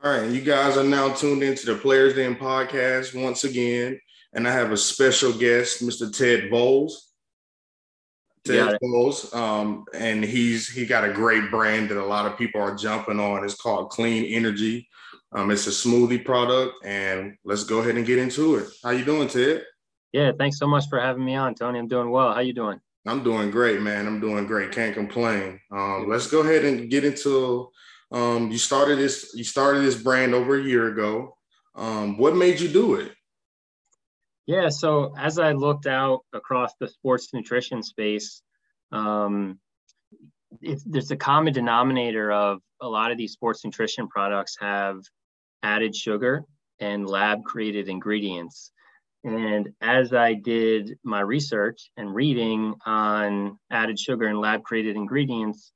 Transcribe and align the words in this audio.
All 0.00 0.12
right, 0.12 0.30
you 0.30 0.40
guys 0.40 0.76
are 0.76 0.84
now 0.84 1.12
tuned 1.12 1.42
into 1.42 1.66
the 1.66 1.74
Players 1.74 2.14
Den 2.14 2.36
podcast 2.36 3.20
once 3.20 3.42
again, 3.42 4.00
and 4.32 4.46
I 4.46 4.52
have 4.52 4.70
a 4.70 4.76
special 4.76 5.32
guest, 5.32 5.82
Mr. 5.82 6.16
Ted 6.16 6.50
Bowles. 6.52 7.10
Ted 8.44 8.78
Bowles, 8.80 9.34
um, 9.34 9.86
and 9.92 10.22
he's 10.22 10.68
he 10.68 10.86
got 10.86 11.02
a 11.02 11.12
great 11.12 11.50
brand 11.50 11.88
that 11.88 11.98
a 12.00 12.06
lot 12.06 12.26
of 12.26 12.38
people 12.38 12.60
are 12.60 12.76
jumping 12.76 13.18
on. 13.18 13.44
It's 13.44 13.56
called 13.56 13.90
Clean 13.90 14.24
Energy. 14.24 14.88
Um, 15.32 15.50
it's 15.50 15.66
a 15.66 15.70
smoothie 15.70 16.24
product, 16.24 16.76
and 16.84 17.36
let's 17.44 17.64
go 17.64 17.80
ahead 17.80 17.96
and 17.96 18.06
get 18.06 18.18
into 18.18 18.54
it. 18.54 18.68
How 18.84 18.90
you 18.90 19.04
doing, 19.04 19.26
Ted? 19.26 19.64
Yeah, 20.12 20.30
thanks 20.38 20.60
so 20.60 20.68
much 20.68 20.84
for 20.88 21.00
having 21.00 21.24
me 21.24 21.34
on, 21.34 21.56
Tony. 21.56 21.80
I'm 21.80 21.88
doing 21.88 22.10
well. 22.10 22.32
How 22.32 22.40
you 22.40 22.52
doing? 22.52 22.80
I'm 23.04 23.24
doing 23.24 23.50
great, 23.50 23.82
man. 23.82 24.06
I'm 24.06 24.20
doing 24.20 24.46
great. 24.46 24.70
Can't 24.70 24.94
complain. 24.94 25.58
Um, 25.72 26.08
let's 26.08 26.28
go 26.28 26.42
ahead 26.42 26.64
and 26.64 26.88
get 26.88 27.04
into 27.04 27.72
um, 28.10 28.50
you 28.50 28.58
started 28.58 28.98
this. 28.98 29.32
You 29.34 29.44
started 29.44 29.80
this 29.80 30.00
brand 30.00 30.34
over 30.34 30.56
a 30.56 30.62
year 30.62 30.88
ago. 30.88 31.36
Um, 31.74 32.18
what 32.18 32.36
made 32.36 32.60
you 32.60 32.68
do 32.68 32.94
it? 32.94 33.12
Yeah. 34.46 34.70
So 34.70 35.14
as 35.18 35.38
I 35.38 35.52
looked 35.52 35.86
out 35.86 36.20
across 36.32 36.72
the 36.80 36.88
sports 36.88 37.28
nutrition 37.34 37.82
space, 37.82 38.42
um, 38.92 39.58
there's 40.60 41.10
a 41.10 41.16
common 41.16 41.52
denominator 41.52 42.32
of 42.32 42.60
a 42.80 42.88
lot 42.88 43.10
of 43.10 43.18
these 43.18 43.32
sports 43.32 43.64
nutrition 43.64 44.08
products 44.08 44.56
have 44.60 45.00
added 45.62 45.94
sugar 45.94 46.44
and 46.80 47.06
lab 47.06 47.44
created 47.44 47.88
ingredients. 47.88 48.72
And 49.24 49.70
as 49.80 50.14
I 50.14 50.34
did 50.34 50.96
my 51.04 51.20
research 51.20 51.90
and 51.96 52.14
reading 52.14 52.74
on 52.86 53.58
added 53.70 53.98
sugar 53.98 54.26
and 54.26 54.40
lab 54.40 54.62
created 54.62 54.96
ingredients, 54.96 55.72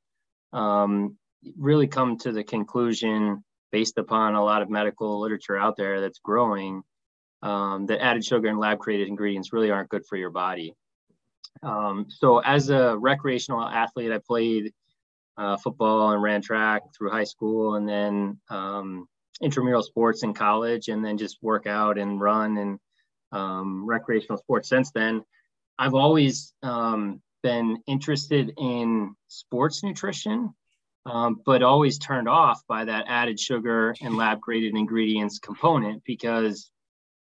um, 0.52 1.19
really 1.56 1.87
come 1.87 2.16
to 2.19 2.32
the 2.32 2.45
conclusion 2.45 3.42
based 3.70 3.98
upon 3.98 4.34
a 4.34 4.45
lot 4.45 4.62
of 4.62 4.70
medical 4.70 5.20
literature 5.20 5.56
out 5.56 5.77
there 5.77 6.00
that's 6.00 6.19
growing 6.19 6.83
um, 7.42 7.86
that 7.86 8.03
added 8.03 8.25
sugar 8.25 8.48
and 8.48 8.58
lab 8.58 8.78
created 8.78 9.08
ingredients 9.08 9.53
really 9.53 9.70
aren't 9.70 9.89
good 9.89 10.06
for 10.06 10.16
your 10.16 10.31
body. 10.31 10.75
Um, 11.62 12.06
so, 12.08 12.39
as 12.39 12.70
a 12.70 12.97
recreational 12.97 13.62
athlete, 13.62 14.12
I 14.12 14.19
played 14.19 14.72
uh, 15.36 15.56
football 15.56 16.12
and 16.12 16.22
ran 16.22 16.42
track 16.42 16.83
through 16.97 17.11
high 17.11 17.25
school 17.25 17.75
and 17.75 17.88
then 17.88 18.38
um, 18.48 19.06
intramural 19.41 19.83
sports 19.83 20.22
in 20.22 20.34
college, 20.34 20.88
and 20.88 21.05
then 21.05 21.19
just 21.19 21.38
work 21.42 21.66
out 21.66 21.98
and 21.98 22.20
run 22.20 22.56
and 22.59 22.78
um, 23.33 23.84
recreational 23.86 24.38
sports 24.38 24.69
since 24.69 24.91
then. 24.92 25.25
I've 25.78 25.94
always 25.94 26.55
um, 26.62 27.20
been 27.42 27.78
interested 27.86 28.53
in 28.56 29.14
sports 29.28 29.83
nutrition 29.83 30.55
um, 31.06 31.41
but 31.45 31.62
always 31.62 31.98
turned 31.98 32.28
off 32.28 32.62
by 32.69 32.84
that 32.84 33.06
added 33.08 33.39
sugar 33.39 33.95
and 34.00 34.17
lab 34.17 34.41
graded 34.41 34.77
ingredients 34.77 35.39
component 35.39 36.03
because 36.05 36.70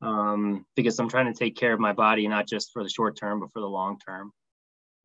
um, 0.01 0.65
because 0.75 0.97
I'm 0.99 1.09
trying 1.09 1.31
to 1.31 1.37
take 1.37 1.55
care 1.55 1.73
of 1.73 1.79
my 1.79 1.93
body 1.93 2.27
not 2.27 2.47
just 2.47 2.71
for 2.71 2.83
the 2.83 2.89
short 2.89 3.17
term 3.17 3.39
but 3.39 3.51
for 3.51 3.59
the 3.59 3.67
long 3.67 3.99
term. 3.99 4.31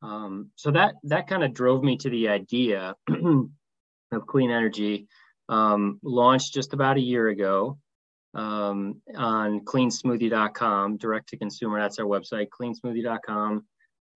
Um, 0.03 0.51
so 0.57 0.71
that 0.73 0.97
that 1.05 1.29
kind 1.29 1.45
of 1.45 1.55
drove 1.55 1.83
me 1.83 1.97
to 1.99 2.11
the 2.11 2.29
idea 2.29 2.95
of 3.09 4.27
clean 4.27 4.51
energy. 4.51 5.09
Um, 5.49 6.01
launched 6.03 6.55
just 6.55 6.73
about 6.73 6.97
a 6.97 7.03
year 7.03 7.29
ago 7.29 7.79
um, 8.35 9.01
on 9.15 9.61
cleansmoothie.com, 9.61 10.97
direct 10.97 11.29
to 11.31 11.37
consumer. 11.37 11.81
That's 11.81 11.99
our 11.99 12.07
website, 12.07 12.49
cleansmoothie.com. 12.49 13.65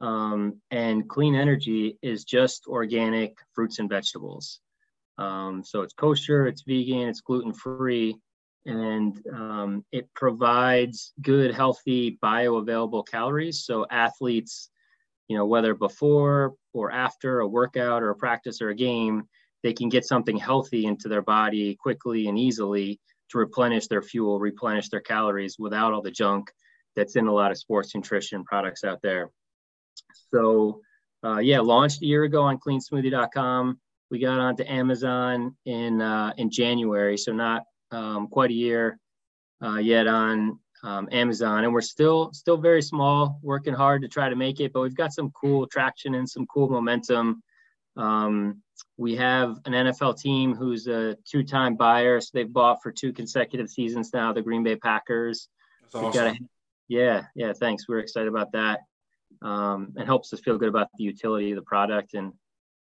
Um, 0.01 0.61
and 0.71 1.09
clean 1.09 1.35
energy 1.35 1.99
is 2.03 2.25
just 2.25 2.67
organic 2.67 3.37
fruits 3.55 3.79
and 3.79 3.89
vegetables. 3.89 4.61
Um, 5.19 5.65
so 5.65 5.83
it's 5.83 5.95
kosher, 5.95 6.47
it's 6.47 6.63
vegan, 6.63 7.09
it's 7.09 7.21
gluten 7.21 7.53
free, 7.53 8.17
and 8.67 9.21
um, 9.33 9.85
it 9.91 10.09
provides 10.15 11.13
good, 11.21 11.53
healthy, 11.53 12.19
bioavailable 12.23 13.07
calories. 13.09 13.65
So 13.65 13.87
athletes, 13.91 14.71
you 15.27 15.37
know, 15.37 15.47
whether 15.47 15.75
before 15.75 16.55
or 16.73 16.93
after 16.93 17.41
a 17.41 17.49
workout 17.49 18.03
or 18.03 18.11
a 18.11 18.17
practice 18.17 18.63
or 18.63 18.71
a 18.71 18.77
game, 18.77 19.25
they 19.65 19.73
can 19.73 19.89
get 19.89 20.05
something 20.05 20.37
healthy 20.37 20.87
into 20.87 21.09
their 21.09 21.23
body 21.23 21.75
quickly 21.75 22.29
and 22.29 22.39
easily 22.39 23.01
to 23.31 23.39
replenish 23.39 23.89
their 23.89 24.03
fuel, 24.03 24.39
replenish 24.39 24.89
their 24.89 25.01
calories 25.01 25.57
without 25.59 25.93
all 25.93 26.03
the 26.03 26.11
junk 26.11 26.51
that's 26.95 27.17
in 27.17 27.27
a 27.27 27.33
lot 27.33 27.51
of 27.51 27.59
sports 27.59 27.95
nutrition 27.95 28.45
products 28.45 28.85
out 28.85 29.01
there. 29.03 29.31
So, 30.33 30.81
uh, 31.25 31.39
yeah, 31.39 31.61
launched 31.61 32.03
a 32.03 32.07
year 32.07 32.25
ago 32.25 32.43
on 32.43 32.59
cleansmoothie.com. 32.59 33.79
We 34.11 34.19
got 34.19 34.39
onto 34.39 34.65
Amazon 34.65 35.57
in 35.67 36.01
uh, 36.01 36.33
in 36.39 36.51
January, 36.51 37.19
so 37.19 37.33
not 37.33 37.65
um, 37.91 38.29
quite 38.29 38.51
a 38.51 38.55
year 38.55 38.99
uh, 39.63 39.77
yet 39.77 40.07
on 40.07 40.59
um, 40.83 41.09
Amazon, 41.13 41.65
and 41.65 41.73
we're 41.73 41.81
still 41.81 42.33
still 42.33 42.57
very 42.57 42.83
small, 42.83 43.39
working 43.43 43.75
hard 43.75 44.03
to 44.03 44.09
try 44.09 44.29
to 44.29 44.37
make 44.37 44.61
it. 44.61 44.73
But 44.73 44.81
we've 44.81 44.97
got 44.97 45.13
some 45.13 45.31
cool 45.33 45.67
traction 45.67 46.15
and 46.15 46.29
some 46.29 46.47
cool 46.47 46.69
momentum. 46.69 47.43
Um, 47.97 48.63
we 48.97 49.17
have 49.17 49.59
an 49.65 49.73
NFL 49.73 50.21
team 50.21 50.55
who's 50.55 50.87
a 50.87 51.17
two-time 51.29 51.77
buyer, 51.77 52.21
so 52.21 52.31
they've 52.33 52.53
bought 52.53 52.83
for 52.83 52.93
two 52.93 53.13
consecutive 53.13 53.69
seasons 53.69 54.11
now. 54.15 54.33
The 54.33 54.43
Green 54.43 54.63
Bay 54.63 54.77
Packers. 54.77 55.49
That's 55.83 55.95
awesome. 55.97 56.27
A, 56.27 56.39
yeah, 56.87 57.25
yeah. 57.35 57.53
Thanks. 57.53 57.89
We're 57.89 57.99
excited 57.99 58.29
about 58.29 58.53
that 58.53 58.81
um, 59.43 59.93
and 59.97 60.07
helps 60.07 60.33
us 60.33 60.41
feel 60.41 60.59
good 60.59 60.69
about 60.69 60.89
the 60.97 61.05
utility 61.05 61.51
of 61.53 61.57
the 61.57 61.63
product. 61.63 62.15
And 62.15 62.33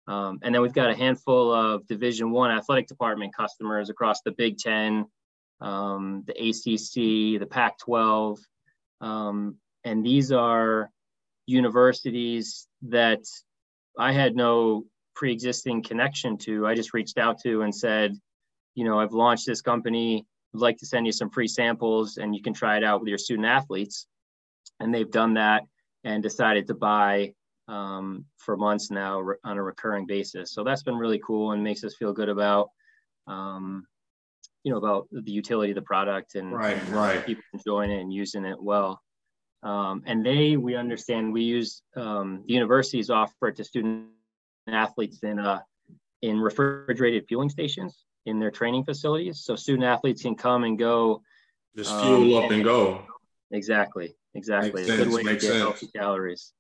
um, 0.08 0.40
and 0.44 0.54
then 0.54 0.62
we've 0.62 0.74
got 0.74 0.92
a 0.92 0.96
handful 0.96 1.52
of 1.52 1.88
Division 1.88 2.30
One 2.32 2.52
athletic 2.52 2.88
department 2.88 3.36
customers 3.36 3.90
across 3.90 4.22
the 4.22 4.32
Big 4.32 4.58
Ten, 4.58 5.06
um, 5.62 6.24
the 6.28 6.34
ACC, 6.34 7.40
the 7.40 7.48
Pac-12, 7.50 8.38
um, 9.02 9.58
and 9.84 10.06
these 10.06 10.32
are 10.32 10.92
universities 11.48 12.68
that 12.84 13.24
I 13.98 14.12
had 14.12 14.36
no 14.36 14.86
pre-existing 15.16 15.82
connection 15.84 16.38
to. 16.40 16.68
I 16.68 16.76
just 16.76 16.94
reached 16.94 17.18
out 17.18 17.40
to 17.42 17.62
and 17.62 17.74
said, 17.74 18.16
you 18.76 18.84
know, 18.84 19.00
I've 19.00 19.14
launched 19.14 19.46
this 19.48 19.62
company. 19.62 20.26
I'd 20.54 20.62
like 20.62 20.78
to 20.78 20.86
send 20.86 21.06
you 21.06 21.12
some 21.12 21.30
free 21.30 21.48
samples, 21.48 22.18
and 22.18 22.36
you 22.36 22.42
can 22.42 22.54
try 22.54 22.78
it 22.78 22.84
out 22.84 23.00
with 23.00 23.10
your 23.10 23.18
student 23.18 23.48
athletes. 23.48 24.08
And 24.80 24.94
they've 24.94 25.10
done 25.10 25.36
that 25.36 25.64
and 26.06 26.22
decided 26.24 26.68
to 26.68 26.76
buy 26.76 27.34
um, 27.68 28.26
for 28.38 28.56
months 28.56 28.92
now 28.92 29.20
re- 29.20 29.38
on 29.44 29.58
a 29.58 29.64
recurring 29.64 30.06
basis. 30.06 30.54
So 30.54 30.64
that's 30.64 30.84
been 30.84 30.96
really 30.96 31.20
cool 31.26 31.52
and 31.52 31.64
makes 31.64 31.84
us 31.84 31.96
feel 31.96 32.14
good 32.14 32.30
about, 32.30 32.70
um, 33.28 33.88
you 34.64 34.72
know, 34.72 34.78
about 34.78 35.08
the 35.12 35.32
utility 35.32 35.72
of 35.72 35.76
the 35.76 35.82
product 35.82 36.36
and, 36.36 36.54
right, 36.54 36.78
and 36.78 36.90
right. 36.90 37.26
people 37.26 37.44
enjoying 37.54 37.92
it 37.92 38.00
and 38.00 38.14
using 38.14 38.46
it 38.46 38.62
well. 38.62 39.02
Um, 39.64 40.04
and 40.06 40.24
they, 40.24 40.58
we 40.58 40.76
understand, 40.76 41.34
we 41.34 41.42
use 41.42 41.82
um, 41.98 42.44
the 42.48 42.54
universities 42.54 43.10
offer 43.10 43.48
it 43.48 43.56
to 43.56 43.64
student 43.64 44.06
athletes 44.68 45.24
in 45.24 45.40
uh, 45.40 45.60
in 46.22 46.40
refrigerated 46.40 47.26
fueling 47.28 47.50
stations 47.50 48.06
in 48.28 48.40
their 48.40 48.52
training 48.52 48.84
facilities. 48.84 49.44
So 49.44 49.56
student 49.56 49.86
athletes 49.86 50.22
can 50.22 50.36
come 50.36 50.64
and 50.64 50.78
go. 50.78 51.22
Just 51.76 51.92
fuel 52.02 52.38
um, 52.38 52.46
up 52.46 52.52
and 52.52 52.64
go. 52.64 53.04
Exactly 53.52 54.16
exactly. 54.36 54.84
Makes 54.84 54.94
a 54.94 54.98
good 54.98 55.14
way 55.14 55.24
to 55.24 55.30
get 55.34 55.42
sense. 55.42 55.58
healthy 55.58 55.88
calories. 55.88 56.54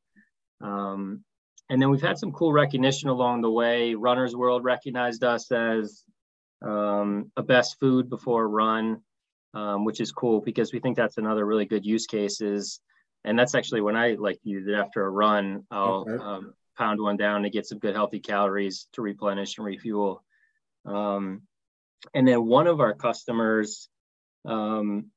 Um, 0.62 1.24
and 1.70 1.82
then 1.82 1.90
we've 1.90 2.02
had 2.02 2.18
some 2.18 2.32
cool 2.32 2.54
recognition 2.54 3.10
along 3.10 3.42
the 3.42 3.52
way. 3.52 3.96
Runners 3.96 4.36
World 4.36 4.64
recognized 4.64 5.24
us 5.24 5.52
as 5.52 6.04
um, 6.62 7.32
a 7.38 7.44
best 7.44 7.80
food 7.80 8.10
before 8.10 8.44
a 8.44 8.48
run, 8.48 9.02
um, 9.54 9.86
which 9.86 10.00
is 10.00 10.12
cool 10.12 10.42
because 10.42 10.74
we 10.74 10.80
think 10.80 10.96
that's 10.96 11.18
another 11.18 11.46
really 11.46 11.66
good 11.66 11.86
use 11.86 12.06
case. 12.06 12.42
Is 12.42 12.80
and 13.24 13.38
that's 13.38 13.56
actually 13.56 13.82
when 13.82 13.96
I 13.96 14.14
like 14.14 14.40
use 14.44 14.68
it 14.68 14.74
after 14.74 15.06
a 15.06 15.10
run, 15.10 15.64
I'll 15.72 16.06
okay. 16.08 16.24
um, 16.24 16.54
pound 16.78 17.02
one 17.02 17.18
down 17.18 17.44
to 17.44 17.50
get 17.50 17.66
some 17.66 17.80
good 17.80 17.96
healthy 17.96 18.20
calories 18.20 18.88
to 18.94 19.02
replenish 19.02 19.58
and 19.58 19.66
refuel. 19.66 20.24
Um, 20.86 21.42
and 22.14 22.28
then 22.28 22.46
one 22.46 22.68
of 22.68 22.80
our 22.80 22.94
customers 22.94 23.90
um, 24.46 25.08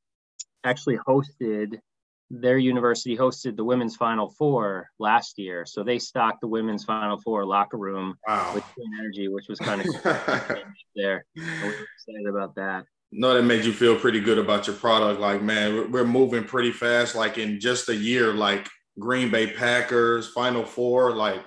actually 0.65 0.97
hosted 0.97 1.81
their 2.31 2.59
university 2.59 3.17
hosted 3.17 3.57
the 3.57 3.65
women's 3.65 3.97
final 3.97 4.29
four 4.29 4.91
last 4.99 5.39
year. 5.39 5.65
So 5.65 5.83
they 5.83 5.99
stocked 5.99 6.41
the 6.41 6.49
women's 6.49 6.85
final 6.85 7.19
four 7.19 7.45
locker 7.47 7.79
room 7.79 8.17
wow. 8.27 8.53
with 8.55 8.65
clean 8.75 8.91
energy 8.99 9.29
which 9.29 9.49
was 9.49 9.59
kind 9.59 9.81
of 9.81 9.87
there. 10.97 11.25
We 11.35 11.43
were 11.43 11.75
excited 11.97 12.27
about 12.29 12.55
that. 12.57 12.85
No 13.11 13.33
that 13.33 13.45
made 13.45 13.65
you 13.65 13.73
feel 13.73 13.97
pretty 13.97 14.21
good 14.21 14.39
about 14.39 14.67
your 14.67 14.77
product. 14.77 15.21
Like 15.21 15.43
man 15.43 15.91
we're 15.91 16.05
moving 16.05 16.45
pretty 16.45 16.73
fast. 16.73 17.15
Like 17.15 17.39
in 17.39 17.61
just 17.61 17.89
a 17.89 17.97
year 17.97 18.35
like 18.35 18.69
green 18.99 19.31
bay 19.31 19.47
packers 19.47 20.29
final 20.29 20.65
four 20.65 21.15
like 21.15 21.41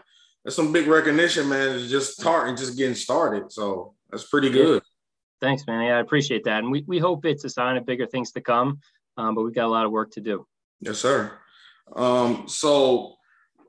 that's 0.43 0.55
some 0.55 0.71
big 0.71 0.87
recognition 0.87 1.47
man. 1.47 1.75
It's 1.75 1.91
just 1.91 2.19
starting 2.19 2.55
just 2.55 2.77
getting 2.77 2.95
started. 2.95 3.51
So 3.51 3.93
that's 4.09 4.27
pretty 4.27 4.49
good. 4.49 4.81
Thanks 5.41 5.67
man. 5.67 5.85
Yeah 5.85 5.97
i 5.97 5.99
appreciate 5.99 6.43
that. 6.45 6.63
And 6.63 6.71
we, 6.71 6.83
we 6.87 6.97
hope 6.97 7.25
it's 7.25 7.43
a 7.43 7.49
sign 7.49 7.77
of 7.77 7.85
bigger 7.85 8.07
things 8.07 8.31
to 8.31 8.41
come 8.41 8.79
um, 9.17 9.35
but 9.35 9.43
we've 9.43 9.53
got 9.53 9.65
a 9.65 9.67
lot 9.67 9.85
of 9.85 9.91
work 9.91 10.09
to 10.11 10.21
do 10.21 10.47
Yes, 10.81 10.99
sir. 10.99 11.37
Um, 11.95 12.47
so 12.47 13.15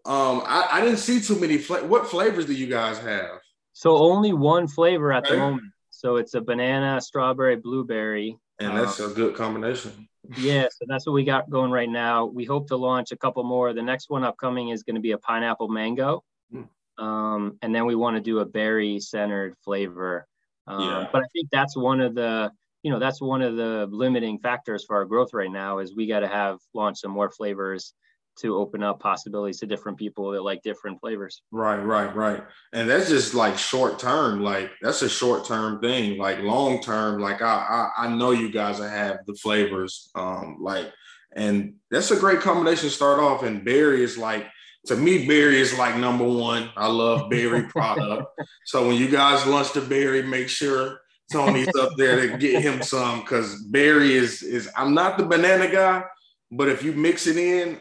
um, 0.04 0.42
I, 0.46 0.68
I 0.72 0.80
didn't 0.80 0.98
see 0.98 1.20
too 1.20 1.38
many. 1.38 1.58
Fla- 1.58 1.84
what 1.86 2.08
flavors 2.08 2.46
do 2.46 2.54
you 2.54 2.66
guys 2.66 2.98
have? 2.98 3.40
So 3.72 3.96
only 3.96 4.32
one 4.32 4.66
flavor 4.66 5.12
at 5.12 5.24
okay. 5.24 5.34
the 5.34 5.40
moment. 5.40 5.72
So 5.90 6.16
it's 6.16 6.34
a 6.34 6.40
banana, 6.40 7.00
strawberry, 7.00 7.56
blueberry. 7.56 8.36
And 8.58 8.76
that's 8.76 9.00
um, 9.00 9.12
a 9.12 9.14
good 9.14 9.36
combination. 9.36 10.08
yeah, 10.38 10.66
so 10.70 10.84
that's 10.88 11.06
what 11.06 11.12
we 11.12 11.24
got 11.24 11.50
going 11.50 11.70
right 11.70 11.88
now. 11.88 12.26
We 12.26 12.44
hope 12.44 12.68
to 12.68 12.76
launch 12.76 13.12
a 13.12 13.16
couple 13.16 13.44
more. 13.44 13.72
The 13.72 13.82
next 13.82 14.10
one 14.10 14.24
upcoming 14.24 14.70
is 14.70 14.82
going 14.82 14.96
to 14.96 15.00
be 15.00 15.12
a 15.12 15.18
pineapple 15.18 15.68
mango. 15.68 16.24
Mm. 16.52 16.68
Um, 16.98 17.58
and 17.62 17.74
then 17.74 17.86
we 17.86 17.94
want 17.94 18.16
to 18.16 18.22
do 18.22 18.40
a 18.40 18.44
berry 18.44 19.00
centered 19.00 19.56
flavor. 19.64 20.26
Um, 20.66 20.80
yeah. 20.80 21.08
But 21.12 21.22
I 21.22 21.26
think 21.32 21.48
that's 21.50 21.76
one 21.76 22.00
of 22.00 22.14
the, 22.14 22.52
you 22.82 22.90
know, 22.90 22.98
that's 22.98 23.20
one 23.20 23.42
of 23.42 23.56
the 23.56 23.88
limiting 23.90 24.38
factors 24.38 24.84
for 24.84 24.96
our 24.96 25.04
growth 25.04 25.32
right 25.32 25.50
now 25.50 25.78
is 25.78 25.94
we 25.94 26.06
got 26.06 26.20
to 26.20 26.28
have 26.28 26.58
launch 26.74 26.98
some 26.98 27.12
more 27.12 27.30
flavors 27.30 27.94
to 28.34 28.56
open 28.56 28.82
up 28.82 28.98
possibilities 28.98 29.60
to 29.60 29.66
different 29.66 29.98
people 29.98 30.30
that 30.30 30.42
like 30.42 30.62
different 30.62 30.98
flavors. 31.00 31.42
Right, 31.50 31.76
right, 31.76 32.14
right. 32.16 32.42
And 32.72 32.88
that's 32.88 33.08
just 33.08 33.34
like 33.34 33.58
short 33.58 33.98
term. 33.98 34.42
Like 34.42 34.70
that's 34.80 35.02
a 35.02 35.08
short 35.08 35.44
term 35.44 35.80
thing. 35.80 36.18
Like 36.18 36.40
long 36.40 36.80
term, 36.80 37.20
like 37.20 37.42
I, 37.42 37.90
I, 37.98 38.06
I 38.06 38.16
know 38.16 38.30
you 38.30 38.50
guys 38.50 38.78
have 38.78 39.18
the 39.26 39.34
flavors. 39.34 40.10
Um, 40.14 40.56
like, 40.60 40.90
and 41.34 41.74
that's 41.90 42.10
a 42.10 42.16
great 42.16 42.40
combination 42.40 42.88
to 42.88 42.94
start 42.94 43.20
off. 43.20 43.42
And 43.42 43.64
berry 43.64 44.02
is 44.02 44.16
like 44.16 44.46
to 44.86 44.96
me, 44.96 45.26
berry 45.26 45.60
is 45.60 45.78
like 45.78 45.96
number 45.96 46.24
one. 46.24 46.70
I 46.76 46.88
love 46.88 47.30
berry 47.30 47.62
product. 47.68 48.26
so 48.64 48.86
when 48.86 48.96
you 48.96 49.08
guys 49.08 49.46
lunch 49.46 49.72
the 49.72 49.80
berry, 49.80 50.22
make 50.22 50.48
sure 50.48 51.01
Tony's 51.32 51.74
up 51.76 51.96
there 51.96 52.28
to 52.28 52.36
get 52.36 52.62
him 52.62 52.82
some 52.82 53.20
because 53.20 53.62
berry 53.64 54.14
is 54.14 54.42
is 54.42 54.70
I'm 54.76 54.94
not 54.94 55.18
the 55.18 55.24
banana 55.24 55.70
guy, 55.70 56.04
but 56.50 56.68
if 56.68 56.82
you 56.82 56.92
mix 56.92 57.26
it 57.26 57.36
in, 57.36 57.80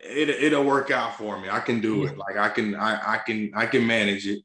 it 0.00 0.28
it'll 0.28 0.64
work 0.64 0.90
out 0.90 1.16
for 1.16 1.40
me. 1.40 1.48
I 1.48 1.60
can 1.60 1.80
do 1.80 2.04
it. 2.04 2.16
Like 2.16 2.36
I 2.36 2.48
can 2.48 2.74
I 2.74 3.14
I 3.14 3.18
can 3.18 3.52
I 3.54 3.66
can 3.66 3.86
manage 3.86 4.26
it. 4.26 4.42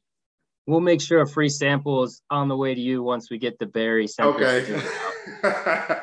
We'll 0.66 0.80
make 0.80 1.00
sure 1.00 1.22
a 1.22 1.26
free 1.26 1.48
sample 1.48 2.04
is 2.04 2.20
on 2.30 2.48
the 2.48 2.56
way 2.56 2.74
to 2.74 2.80
you 2.80 3.02
once 3.02 3.30
we 3.30 3.38
get 3.38 3.58
the 3.58 3.66
berry 3.66 4.06
sample. 4.06 4.44
Okay. 4.44 4.80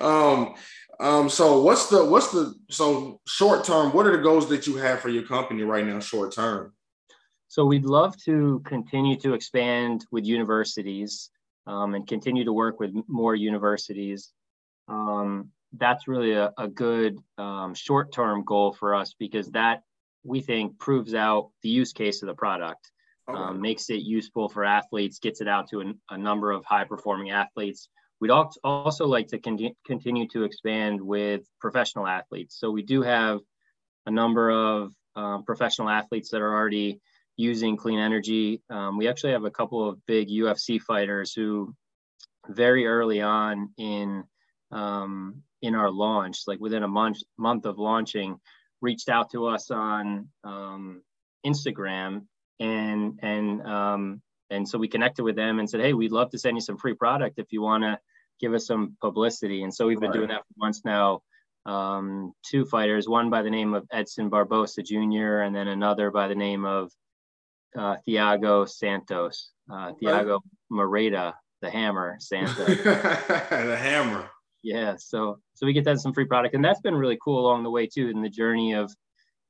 um 0.00 0.54
um 1.00 1.28
so 1.28 1.62
what's 1.62 1.88
the 1.88 2.04
what's 2.04 2.30
the 2.32 2.54
so 2.70 3.20
short 3.26 3.64
term 3.64 3.92
what 3.92 4.06
are 4.06 4.16
the 4.16 4.22
goals 4.22 4.48
that 4.48 4.66
you 4.66 4.76
have 4.76 5.00
for 5.00 5.08
your 5.08 5.24
company 5.24 5.62
right 5.62 5.86
now 5.86 6.00
short 6.00 6.32
term? 6.32 6.72
So 7.48 7.64
we'd 7.64 7.84
love 7.84 8.16
to 8.24 8.62
continue 8.64 9.16
to 9.16 9.34
expand 9.34 10.06
with 10.12 10.24
universities 10.24 11.30
um, 11.70 11.94
and 11.94 12.06
continue 12.06 12.44
to 12.44 12.52
work 12.52 12.80
with 12.80 12.92
more 13.06 13.34
universities. 13.34 14.32
Um, 14.88 15.50
that's 15.78 16.08
really 16.08 16.32
a, 16.32 16.52
a 16.58 16.66
good 16.66 17.18
um, 17.38 17.74
short-term 17.74 18.44
goal 18.44 18.72
for 18.72 18.94
us 18.94 19.14
because 19.18 19.48
that 19.52 19.82
we 20.24 20.40
think 20.40 20.78
proves 20.78 21.14
out 21.14 21.50
the 21.62 21.68
use 21.68 21.92
case 21.92 22.22
of 22.22 22.26
the 22.26 22.34
product, 22.34 22.90
okay. 23.28 23.38
um, 23.38 23.60
makes 23.60 23.88
it 23.88 24.02
useful 24.02 24.48
for 24.48 24.64
athletes, 24.64 25.20
gets 25.20 25.40
it 25.40 25.48
out 25.48 25.68
to 25.70 25.80
a, 25.80 25.84
a 26.10 26.18
number 26.18 26.50
of 26.50 26.64
high-performing 26.64 27.30
athletes. 27.30 27.88
We'd 28.20 28.30
also 28.30 29.06
like 29.06 29.28
to 29.28 29.38
con- 29.38 29.76
continue 29.86 30.26
to 30.28 30.42
expand 30.42 31.00
with 31.00 31.42
professional 31.60 32.06
athletes. 32.06 32.58
So 32.58 32.70
we 32.70 32.82
do 32.82 33.00
have 33.02 33.38
a 34.06 34.10
number 34.10 34.50
of 34.50 34.92
um, 35.16 35.44
professional 35.44 35.88
athletes 35.88 36.30
that 36.30 36.42
are 36.42 36.52
already 36.52 37.00
using 37.40 37.76
clean 37.76 37.98
energy. 37.98 38.62
Um, 38.70 38.98
we 38.98 39.08
actually 39.08 39.32
have 39.32 39.44
a 39.44 39.50
couple 39.50 39.88
of 39.88 40.04
big 40.06 40.28
UFC 40.28 40.80
fighters 40.80 41.32
who, 41.32 41.74
very 42.48 42.86
early 42.86 43.20
on 43.20 43.70
in 43.78 44.24
um, 44.70 45.42
in 45.62 45.74
our 45.74 45.90
launch, 45.90 46.42
like 46.46 46.60
within 46.60 46.82
a 46.82 46.88
month 46.88 47.18
month 47.38 47.64
of 47.64 47.78
launching, 47.78 48.38
reached 48.80 49.08
out 49.08 49.30
to 49.30 49.46
us 49.46 49.70
on 49.70 50.28
um, 50.44 51.02
Instagram 51.46 52.26
and 52.60 53.18
and 53.22 53.66
um, 53.66 54.22
and 54.50 54.68
so 54.68 54.78
we 54.78 54.88
connected 54.88 55.22
with 55.22 55.36
them 55.36 55.58
and 55.58 55.68
said, 55.68 55.80
hey, 55.80 55.92
we'd 55.92 56.12
love 56.12 56.30
to 56.30 56.38
send 56.38 56.56
you 56.56 56.60
some 56.60 56.76
free 56.76 56.94
product 56.94 57.38
if 57.38 57.52
you 57.52 57.62
want 57.62 57.84
to 57.84 57.98
give 58.40 58.52
us 58.52 58.66
some 58.66 58.96
publicity. 59.00 59.62
And 59.62 59.72
so 59.72 59.86
we've 59.86 60.00
been 60.00 60.10
right. 60.10 60.16
doing 60.16 60.28
that 60.28 60.42
for 60.46 60.54
months 60.56 60.82
now. 60.84 61.22
Um, 61.66 62.32
two 62.44 62.64
fighters, 62.64 63.08
one 63.08 63.30
by 63.30 63.42
the 63.42 63.50
name 63.50 63.74
of 63.74 63.86
Edson 63.92 64.28
Barboza 64.28 64.82
Jr. 64.82 65.42
and 65.42 65.54
then 65.54 65.68
another 65.68 66.10
by 66.10 66.26
the 66.26 66.34
name 66.34 66.64
of 66.64 66.90
uh, 67.76 67.96
Thiago 68.06 68.68
Santos, 68.68 69.50
uh, 69.70 69.92
Thiago 70.02 70.40
Marreta, 70.70 71.34
the 71.62 71.70
Hammer 71.70 72.16
Santos. 72.18 72.66
the 72.82 73.76
Hammer 73.80 74.30
yeah 74.62 74.94
so 74.98 75.38
so 75.54 75.66
we 75.66 75.72
get 75.72 75.84
that 75.84 75.98
some 75.98 76.12
free 76.12 76.24
product 76.24 76.54
and 76.54 76.64
that's 76.64 76.80
been 76.80 76.94
really 76.94 77.18
cool 77.22 77.40
along 77.40 77.62
the 77.62 77.70
way 77.70 77.86
too 77.86 78.08
in 78.08 78.22
the 78.22 78.28
journey 78.28 78.74
of 78.74 78.92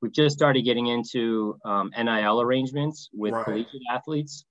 we've 0.01 0.13
just 0.13 0.35
started 0.35 0.63
getting 0.63 0.87
into 0.87 1.57
um, 1.65 1.91
NIL 1.97 2.41
arrangements 2.41 3.09
with 3.13 3.33
right. 3.33 3.43
collegiate 3.43 3.81
athletes 3.91 4.45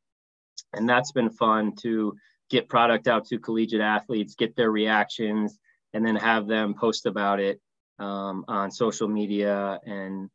and 0.75 0.88
that's 0.88 1.12
been 1.12 1.31
fun 1.31 1.75
to 1.76 2.14
get 2.50 2.69
product 2.69 3.08
out 3.08 3.25
to 3.26 3.38
collegiate 3.38 3.81
athletes 3.81 4.34
get 4.34 4.55
their 4.56 4.70
reactions 4.70 5.58
and 5.94 6.06
then 6.06 6.17
have 6.17 6.46
them 6.46 6.75
post 6.75 7.06
about 7.06 7.40
it 7.40 7.61
um, 7.99 8.44
on 8.49 8.70
social 8.70 9.08
media 9.08 9.78
and 9.87 10.31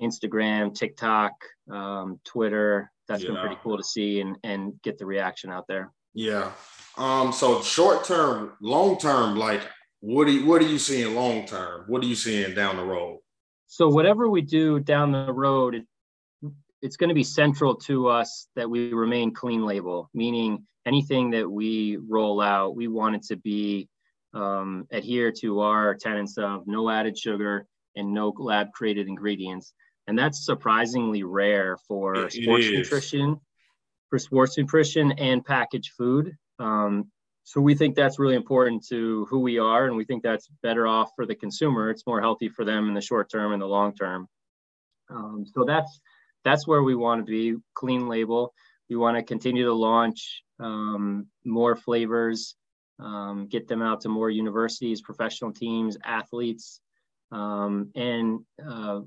instagram 0.00 0.74
tiktok 0.74 1.32
um, 1.70 2.20
twitter 2.24 2.90
That's 3.06 3.22
yeah. 3.22 3.30
been 3.30 3.40
pretty 3.40 3.58
cool 3.62 3.76
to 3.76 3.84
see 3.84 4.20
and 4.20 4.36
and 4.42 4.80
get 4.82 4.98
the 4.98 5.06
reaction 5.06 5.50
out 5.50 5.66
there 5.68 5.92
yeah 6.14 6.52
um, 6.98 7.32
so 7.32 7.62
short 7.62 8.04
term, 8.04 8.54
long 8.60 8.98
term, 8.98 9.36
like 9.36 9.62
what 10.00 10.26
are 10.26 10.32
you, 10.32 10.46
what 10.46 10.60
are 10.60 10.66
you 10.66 10.78
seeing 10.78 11.14
long 11.14 11.46
term? 11.46 11.84
What 11.86 12.02
are 12.02 12.06
you 12.06 12.16
seeing 12.16 12.54
down 12.54 12.76
the 12.76 12.84
road? 12.84 13.20
So 13.68 13.88
whatever 13.88 14.28
we 14.28 14.42
do 14.42 14.80
down 14.80 15.12
the 15.12 15.32
road, 15.32 15.76
it, 15.76 15.86
it's 16.82 16.96
going 16.96 17.08
to 17.08 17.14
be 17.14 17.22
central 17.22 17.76
to 17.76 18.08
us 18.08 18.48
that 18.56 18.68
we 18.68 18.92
remain 18.92 19.32
clean 19.32 19.64
label, 19.64 20.10
meaning 20.12 20.66
anything 20.86 21.30
that 21.30 21.48
we 21.48 21.98
roll 22.08 22.40
out, 22.40 22.74
we 22.74 22.88
want 22.88 23.14
it 23.14 23.22
to 23.24 23.36
be 23.36 23.88
um, 24.34 24.86
adhere 24.90 25.32
to 25.40 25.60
our 25.60 25.94
tenets 25.94 26.36
of 26.36 26.66
no 26.66 26.90
added 26.90 27.16
sugar 27.16 27.66
and 27.94 28.12
no 28.12 28.34
lab 28.36 28.72
created 28.72 29.06
ingredients. 29.06 29.72
And 30.08 30.18
that's 30.18 30.44
surprisingly 30.44 31.22
rare 31.22 31.76
for 31.86 32.14
it, 32.14 32.32
sports 32.32 32.66
it 32.66 32.72
nutrition, 32.72 33.40
for 34.08 34.18
sports 34.18 34.56
nutrition 34.56 35.12
and 35.12 35.44
packaged 35.44 35.92
food. 35.92 36.34
Um, 36.58 37.10
so 37.44 37.60
we 37.60 37.74
think 37.74 37.94
that's 37.94 38.18
really 38.18 38.34
important 38.34 38.86
to 38.88 39.26
who 39.30 39.40
we 39.40 39.58
are, 39.58 39.86
and 39.86 39.96
we 39.96 40.04
think 40.04 40.22
that's 40.22 40.48
better 40.62 40.86
off 40.86 41.10
for 41.14 41.26
the 41.26 41.34
consumer. 41.34 41.90
It's 41.90 42.06
more 42.06 42.20
healthy 42.20 42.48
for 42.48 42.64
them 42.64 42.88
in 42.88 42.94
the 42.94 43.02
short 43.02 43.30
term 43.30 43.52
and 43.52 43.60
the 43.60 43.66
long 43.66 43.94
term. 43.94 44.28
Um, 45.10 45.44
so 45.46 45.64
that's 45.64 46.00
that's 46.42 46.66
where 46.66 46.82
we 46.82 46.94
want 46.94 47.24
to 47.24 47.30
be. 47.30 47.56
Clean 47.74 48.08
label. 48.08 48.54
We 48.88 48.96
want 48.96 49.18
to 49.18 49.22
continue 49.22 49.66
to 49.66 49.74
launch 49.74 50.42
um, 50.58 51.26
more 51.44 51.76
flavors, 51.76 52.56
um, 52.98 53.46
get 53.46 53.68
them 53.68 53.82
out 53.82 54.00
to 54.02 54.08
more 54.08 54.30
universities, 54.30 55.02
professional 55.02 55.52
teams, 55.52 55.98
athletes, 56.02 56.80
um, 57.30 57.90
and 57.94 58.40
uh, 58.66 59.00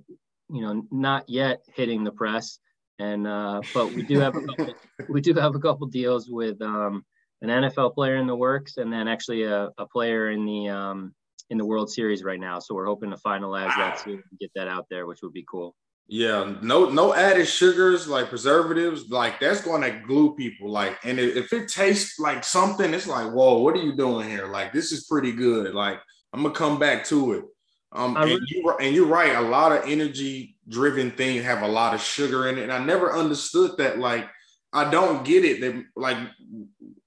you 0.51 0.61
know, 0.61 0.83
not 0.91 1.29
yet 1.29 1.63
hitting 1.75 2.03
the 2.03 2.11
press. 2.11 2.59
And 2.99 3.25
uh, 3.25 3.61
but 3.73 3.91
we 3.93 4.03
do 4.03 4.19
have 4.19 4.35
a 4.35 4.41
couple, 4.41 4.73
we 5.09 5.21
do 5.21 5.33
have 5.33 5.55
a 5.55 5.59
couple 5.59 5.87
deals 5.87 6.29
with 6.29 6.61
um, 6.61 7.03
an 7.41 7.49
NFL 7.49 7.95
player 7.95 8.17
in 8.17 8.27
the 8.27 8.35
works, 8.35 8.77
and 8.77 8.93
then 8.93 9.07
actually 9.07 9.43
a, 9.43 9.69
a 9.77 9.87
player 9.87 10.29
in 10.29 10.45
the 10.45 10.69
um, 10.69 11.15
in 11.49 11.57
the 11.57 11.65
World 11.65 11.91
Series 11.91 12.23
right 12.23 12.39
now. 12.39 12.59
So 12.59 12.75
we're 12.75 12.85
hoping 12.85 13.09
to 13.09 13.17
finalize 13.17 13.67
wow. 13.67 13.77
that 13.77 13.99
soon 13.99 14.23
and 14.29 14.39
get 14.39 14.51
that 14.55 14.67
out 14.67 14.85
there, 14.89 15.07
which 15.07 15.21
would 15.23 15.33
be 15.33 15.45
cool. 15.49 15.75
Yeah, 16.07 16.55
no, 16.61 16.89
no 16.89 17.13
added 17.15 17.47
sugars 17.47 18.07
like 18.07 18.29
preservatives. 18.29 19.09
Like 19.09 19.39
that's 19.39 19.61
going 19.61 19.81
to 19.81 20.01
glue 20.05 20.35
people. 20.35 20.69
Like, 20.69 20.97
and 21.03 21.17
if 21.19 21.53
it 21.53 21.69
tastes 21.69 22.19
like 22.19 22.43
something, 22.43 22.93
it's 22.93 23.07
like, 23.07 23.31
whoa, 23.31 23.59
what 23.59 23.75
are 23.75 23.81
you 23.81 23.95
doing 23.95 24.29
here? 24.29 24.47
Like, 24.47 24.73
this 24.73 24.91
is 24.91 25.05
pretty 25.05 25.31
good. 25.31 25.73
Like, 25.73 25.99
I'm 26.33 26.43
gonna 26.43 26.53
come 26.53 26.79
back 26.79 27.05
to 27.05 27.33
it. 27.33 27.45
Um, 27.93 28.15
and, 28.15 28.39
you, 28.47 28.77
and 28.79 28.95
you're 28.95 29.07
right. 29.07 29.35
A 29.35 29.41
lot 29.41 29.71
of 29.73 29.89
energy 29.89 30.55
driven 30.67 31.11
things 31.11 31.43
have 31.43 31.61
a 31.61 31.67
lot 31.67 31.93
of 31.93 32.01
sugar 32.01 32.47
in 32.47 32.57
it, 32.57 32.63
and 32.63 32.71
I 32.71 32.83
never 32.83 33.13
understood 33.13 33.77
that. 33.77 33.99
Like, 33.99 34.29
I 34.71 34.89
don't 34.89 35.25
get 35.25 35.43
it. 35.43 35.61
That 35.61 35.83
like 35.95 36.17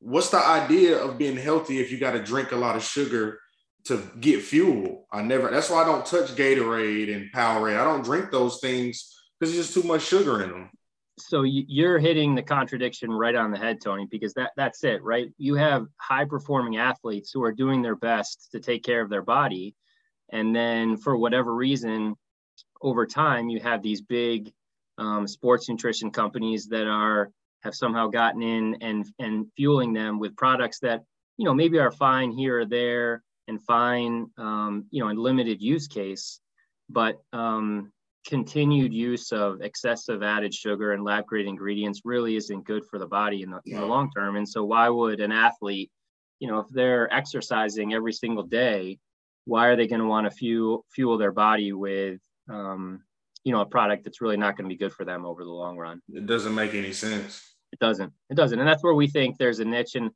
what's 0.01 0.29
the 0.29 0.39
idea 0.39 0.99
of 0.99 1.17
being 1.17 1.37
healthy 1.37 1.79
if 1.79 1.91
you 1.91 1.99
got 1.99 2.13
to 2.13 2.23
drink 2.23 2.53
a 2.53 2.57
lot 2.57 2.77
of 2.77 2.83
sugar 2.83 3.41
to 3.85 4.03
get 4.21 4.43
fuel? 4.43 5.07
I 5.11 5.23
never. 5.23 5.51
That's 5.51 5.71
why 5.71 5.83
I 5.83 5.87
don't 5.87 6.05
touch 6.05 6.35
Gatorade 6.37 7.15
and 7.15 7.33
Powerade. 7.33 7.81
I 7.81 7.85
don't 7.85 8.05
drink 8.05 8.31
those 8.31 8.61
things 8.61 9.19
because 9.41 9.55
there's 9.55 9.67
just 9.67 9.75
too 9.75 9.89
much 9.89 10.03
sugar 10.03 10.43
in 10.43 10.51
them. 10.51 10.71
So 11.17 11.43
you're 11.43 11.99
hitting 11.99 12.35
the 12.35 12.43
contradiction 12.43 13.11
right 13.11 13.37
on 13.37 13.53
the 13.53 13.59
head, 13.59 13.81
Tony, 13.81 14.07
because 14.11 14.35
that 14.35 14.51
that's 14.57 14.83
it, 14.85 15.03
right? 15.03 15.33
You 15.39 15.55
have 15.55 15.87
high 15.97 16.25
performing 16.25 16.77
athletes 16.77 17.31
who 17.33 17.43
are 17.45 17.53
doing 17.53 17.83
their 17.83 17.95
best 17.97 18.49
to 18.53 18.61
take 18.61 18.83
care 18.83 19.01
of 19.01 19.11
their 19.11 19.23
body, 19.23 19.77
and 20.31 20.55
then 20.55 20.97
for 20.97 21.17
whatever 21.17 21.55
reason, 21.55 22.15
over 22.83 23.07
time, 23.07 23.49
you 23.49 23.61
have 23.61 23.83
these 23.83 24.03
big 24.03 24.53
um, 24.99 25.27
sports 25.27 25.69
nutrition 25.69 26.11
companies 26.11 26.67
that 26.67 26.87
are 26.87 27.31
have 27.63 27.75
somehow 27.75 28.09
gotten 28.09 28.43
in 28.43 28.77
and 28.81 29.07
and 29.19 29.47
fueling 29.57 29.93
them 29.93 30.19
with 30.19 30.37
products 30.37 30.79
that 30.81 31.03
you 31.37 31.45
know 31.45 31.55
maybe 31.55 31.79
are 31.79 31.91
fine 31.91 32.31
here 32.31 32.61
or 32.61 32.65
there 32.67 33.23
and 33.49 33.61
fine 33.63 34.27
um, 34.39 34.85
you 34.91 35.03
know 35.03 35.09
in 35.09 35.17
limited 35.17 35.61
use 35.61 35.89
case 35.89 36.41
but 36.89 37.21
um, 37.33 37.91
continued 38.27 38.93
use 38.93 39.33
of 39.33 39.61
excessive 39.61 40.23
added 40.23 40.55
sugar 40.55 40.93
and 40.93 41.05
lab 41.05 41.27
grade 41.27 41.47
ingredients 41.47 42.03
really 42.05 42.37
isn't 42.37 42.65
good 42.65 42.85
for 42.87 42.99
the 42.99 43.07
body 43.07 43.43
in 43.43 43.51
the, 43.51 43.61
in 43.67 43.81
the 43.81 43.87
long 43.87 44.11
term. 44.17 44.37
And 44.37 44.49
so, 44.49 44.65
why 44.65 44.89
would 44.89 45.21
an 45.21 45.33
athlete, 45.33 45.91
you 46.41 46.49
know, 46.49 46.59
if 46.61 46.69
they're 46.71 47.13
exercising 47.13 47.93
every 47.93 48.13
single 48.13 48.43
day, 48.45 48.99
why 49.45 49.67
are 49.69 49.77
they 49.77 49.87
going 49.87 50.01
to 50.01 50.07
want 50.07 50.27
to 50.27 50.31
fuel 50.31 50.85
fuel 50.95 51.19
their 51.19 51.33
body 51.33 51.73
with, 51.73 52.21
um, 52.49 53.03
you 53.45 53.53
know, 53.53 53.61
a 53.61 53.67
product 53.67 54.05
that's 54.05 54.21
really 54.21 54.37
not 54.37 54.57
going 54.57 54.69
to 54.69 54.75
be 54.75 54.79
good 54.79 54.93
for 54.93 55.05
them 55.05 55.25
over 55.25 55.45
the 55.45 55.51
long 55.51 55.77
run? 55.77 56.01
It 56.13 56.27
doesn't 56.27 56.55
make 56.55 56.75
any 56.75 56.93
sense. 56.93 57.55
It 57.73 57.79
doesn't. 57.79 58.13
It 58.31 58.35
doesn't. 58.35 58.59
And 58.59 58.69
that's 58.69 58.83
where 58.83 58.95
we 58.95 59.09
think 59.09 59.37
there's 59.37 59.61
a 59.61 59.65
niche. 59.65 59.97
And 59.97 60.11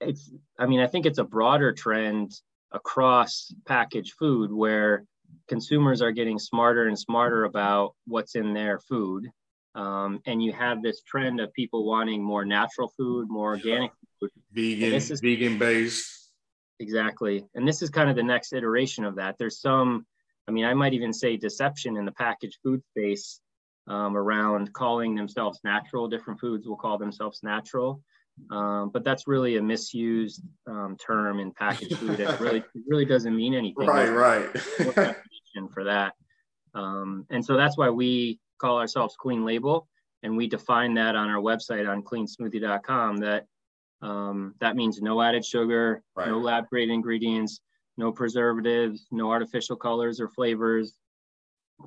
it's, 0.00 0.32
I 0.58 0.66
mean, 0.66 0.80
I 0.80 0.86
think 0.86 1.06
it's 1.06 1.18
a 1.18 1.24
broader 1.24 1.72
trend 1.72 2.32
across 2.72 3.52
packaged 3.66 4.14
food 4.18 4.52
where 4.52 5.04
consumers 5.48 6.02
are 6.02 6.12
getting 6.12 6.38
smarter 6.38 6.86
and 6.86 6.98
smarter 6.98 7.44
about 7.44 7.94
what's 8.06 8.34
in 8.34 8.54
their 8.54 8.78
food. 8.78 9.30
Um, 9.74 10.20
and 10.26 10.42
you 10.42 10.52
have 10.52 10.82
this 10.82 11.02
trend 11.02 11.40
of 11.40 11.52
people 11.52 11.84
wanting 11.84 12.22
more 12.22 12.44
natural 12.44 12.92
food, 12.96 13.28
more 13.28 13.50
organic 13.50 13.90
food. 14.20 14.30
Vegan, 14.52 14.92
is, 14.92 15.20
vegan 15.20 15.58
based. 15.58 16.23
Exactly. 16.80 17.44
And 17.54 17.66
this 17.66 17.82
is 17.82 17.90
kind 17.90 18.10
of 18.10 18.16
the 18.16 18.22
next 18.22 18.52
iteration 18.52 19.04
of 19.04 19.16
that. 19.16 19.36
There's 19.38 19.60
some, 19.60 20.06
I 20.48 20.50
mean, 20.50 20.64
I 20.64 20.74
might 20.74 20.92
even 20.92 21.12
say 21.12 21.36
deception 21.36 21.96
in 21.96 22.04
the 22.04 22.12
packaged 22.12 22.58
food 22.62 22.82
space 22.90 23.40
um, 23.86 24.16
around 24.16 24.72
calling 24.72 25.14
themselves 25.14 25.60
natural. 25.64 26.08
Different 26.08 26.40
foods 26.40 26.66
will 26.66 26.76
call 26.76 26.98
themselves 26.98 27.40
natural. 27.42 28.02
Um, 28.50 28.90
but 28.92 29.04
that's 29.04 29.28
really 29.28 29.56
a 29.56 29.62
misused 29.62 30.42
um, 30.66 30.96
term 30.96 31.38
in 31.38 31.52
packaged 31.52 31.96
food. 31.98 32.18
It 32.18 32.40
really, 32.40 32.58
it 32.58 32.82
really 32.88 33.04
doesn't 33.04 33.34
mean 33.34 33.54
anything. 33.54 33.86
Right, 33.86 34.08
right. 34.08 34.50
for 35.72 35.84
that. 35.84 36.14
Um, 36.74 37.26
and 37.30 37.44
so 37.44 37.56
that's 37.56 37.76
why 37.76 37.90
we 37.90 38.40
call 38.58 38.78
ourselves 38.78 39.14
Clean 39.18 39.44
Label, 39.44 39.86
and 40.22 40.36
we 40.36 40.48
define 40.48 40.94
that 40.94 41.14
on 41.14 41.28
our 41.28 41.40
website 41.40 41.88
on 41.88 42.02
cleansmoothie.com. 42.02 43.18
That 43.18 43.46
um, 44.02 44.54
that 44.60 44.76
means 44.76 45.00
no 45.00 45.20
added 45.20 45.44
sugar, 45.44 46.02
right. 46.16 46.28
no 46.28 46.38
lab 46.38 46.68
grade 46.68 46.90
ingredients, 46.90 47.60
no 47.96 48.12
preservatives, 48.12 49.06
no 49.10 49.30
artificial 49.30 49.76
colors 49.76 50.20
or 50.20 50.28
flavors, 50.28 50.94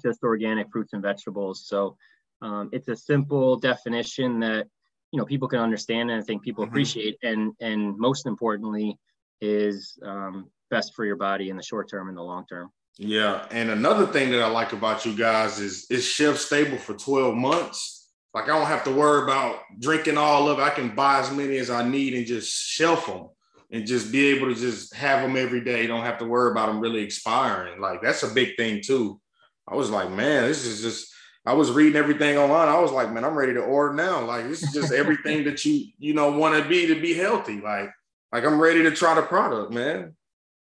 just 0.01 0.23
organic 0.23 0.71
fruits 0.71 0.93
and 0.93 1.01
vegetables. 1.01 1.65
So 1.67 1.97
um, 2.41 2.69
it's 2.71 2.87
a 2.87 2.95
simple 2.95 3.57
definition 3.57 4.39
that 4.41 4.67
you 5.11 5.19
know 5.19 5.25
people 5.25 5.47
can 5.47 5.59
understand 5.59 6.11
and 6.11 6.21
I 6.21 6.23
think 6.23 6.43
people 6.43 6.63
mm-hmm. 6.63 6.73
appreciate. 6.73 7.17
And 7.23 7.53
and 7.59 7.97
most 7.97 8.25
importantly, 8.25 8.97
is 9.41 9.97
um, 10.03 10.49
best 10.69 10.93
for 10.95 11.05
your 11.05 11.15
body 11.15 11.49
in 11.49 11.57
the 11.57 11.63
short 11.63 11.89
term 11.89 12.09
and 12.09 12.17
the 12.17 12.23
long 12.23 12.45
term. 12.47 12.69
Yeah, 12.97 13.45
and 13.51 13.69
another 13.69 14.07
thing 14.07 14.31
that 14.31 14.41
I 14.41 14.47
like 14.47 14.73
about 14.73 15.05
you 15.05 15.15
guys 15.15 15.59
is 15.59 15.85
it's 15.89 16.05
shelf 16.05 16.37
stable 16.37 16.77
for 16.77 16.95
12 16.95 17.35
months. 17.35 17.96
Like 18.37 18.49
I 18.49 18.59
don't 18.59 18.67
have 18.67 18.83
to 18.83 18.91
worry 18.91 19.23
about 19.23 19.61
drinking 19.79 20.15
all 20.15 20.47
of 20.47 20.59
it. 20.59 20.61
I 20.61 20.69
can 20.69 20.93
buy 20.93 21.19
as 21.19 21.31
many 21.31 21.57
as 21.57 21.71
I 21.71 21.87
need 21.87 22.13
and 22.13 22.27
just 22.27 22.53
shelf 22.53 23.07
them 23.07 23.29
and 23.71 23.87
just 23.87 24.11
be 24.11 24.27
able 24.27 24.53
to 24.53 24.53
just 24.53 24.93
have 24.93 25.23
them 25.23 25.35
every 25.35 25.61
day. 25.61 25.87
Don't 25.87 26.05
have 26.05 26.19
to 26.19 26.25
worry 26.25 26.51
about 26.51 26.67
them 26.67 26.79
really 26.79 27.01
expiring. 27.01 27.81
Like 27.81 28.03
that's 28.03 28.21
a 28.21 28.31
big 28.31 28.55
thing 28.55 28.83
too. 28.85 29.19
I 29.67 29.73
was 29.73 29.89
like, 29.89 30.11
man, 30.11 30.43
this 30.43 30.65
is 30.65 30.83
just. 30.83 31.11
I 31.47 31.53
was 31.53 31.71
reading 31.71 31.95
everything 31.95 32.37
online. 32.37 32.67
I 32.67 32.79
was 32.79 32.91
like, 32.91 33.11
man, 33.11 33.23
I'm 33.23 33.37
ready 33.37 33.53
to 33.53 33.61
order 33.61 33.95
now. 33.95 34.23
Like 34.23 34.47
this 34.47 34.61
is 34.61 34.71
just 34.71 34.93
everything 34.93 35.43
that 35.45 35.65
you 35.65 35.87
you 35.97 36.13
know 36.13 36.29
want 36.29 36.61
to 36.61 36.69
be 36.69 36.85
to 36.85 37.01
be 37.01 37.15
healthy. 37.15 37.59
Like 37.59 37.89
like 38.31 38.43
I'm 38.43 38.61
ready 38.61 38.83
to 38.83 38.91
try 38.91 39.15
the 39.15 39.23
product, 39.23 39.73
man. 39.73 40.15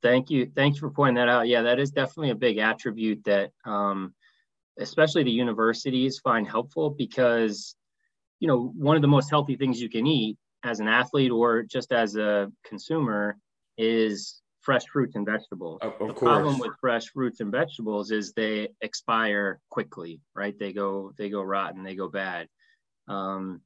Thank 0.03 0.29
you. 0.29 0.51
Thanks 0.55 0.79
for 0.79 0.91
pointing 0.91 1.15
that 1.15 1.31
out. 1.31 1.49
Yeah, 1.49 1.63
that 1.63 1.79
is 1.79 1.91
definitely 1.91 2.31
a 2.31 2.35
big 2.35 2.59
attribute 2.59 3.25
that 3.25 3.53
um, 3.65 4.13
especially 4.79 5.23
the 5.23 5.31
universities 5.31 6.19
find 6.19 6.49
helpful 6.49 6.91
because 6.91 7.77
you 8.41 8.49
know 8.49 8.73
one 8.77 8.97
of 8.97 9.03
the 9.03 9.09
most 9.09 9.31
healthy 9.31 9.57
things 9.57 9.81
you 9.81 9.89
can 9.89 10.07
eat 10.07 10.37
as 10.65 10.81
an 10.81 10.89
athlete 10.89 11.31
or 11.31 11.63
just 11.63 11.93
as 11.93 12.17
a 12.17 12.51
consumer 12.65 13.37
is 13.79 14.43
fresh 14.61 14.85
fruits 14.93 15.17
and 15.17 15.27
vegetables. 15.27 15.81
Of, 15.83 15.93
of 16.01 16.09
the 16.09 16.15
course. 16.15 16.21
problem 16.21 16.59
with 16.59 16.71
fresh 16.81 17.09
fruits 17.09 17.41
and 17.41 17.51
vegetables 17.51 18.11
is 18.11 18.33
they 18.33 18.69
expire 18.81 19.61
quickly, 19.71 20.21
right? 20.35 20.57
They 20.59 20.73
go 20.73 21.13
they 21.19 21.29
go 21.29 21.43
rotten, 21.43 21.83
they 21.83 21.97
go 21.97 22.09
bad. 22.09 22.49
Um, 23.09 23.61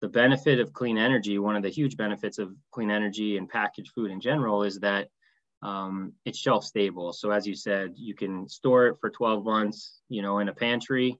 the 0.00 0.08
benefit 0.08 0.60
of 0.60 0.72
clean 0.72 0.96
energy, 0.96 1.38
one 1.38 1.56
of 1.56 1.62
the 1.62 1.68
huge 1.68 1.96
benefits 1.96 2.38
of 2.38 2.52
clean 2.70 2.90
energy 2.90 3.36
and 3.36 3.48
packaged 3.48 3.92
food 3.94 4.10
in 4.10 4.20
general, 4.20 4.62
is 4.62 4.78
that 4.80 5.08
um, 5.62 6.12
it's 6.24 6.38
shelf 6.38 6.64
stable. 6.64 7.12
So 7.12 7.30
as 7.30 7.46
you 7.46 7.54
said, 7.54 7.94
you 7.96 8.14
can 8.14 8.48
store 8.48 8.86
it 8.88 8.96
for 9.00 9.10
12 9.10 9.44
months, 9.44 10.00
you 10.08 10.22
know, 10.22 10.38
in 10.38 10.48
a 10.48 10.54
pantry. 10.54 11.18